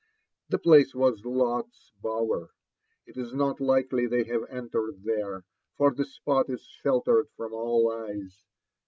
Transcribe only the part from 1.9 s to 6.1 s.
bower: it is not likely they have entered there, for the